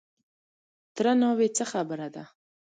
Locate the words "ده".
2.15-2.23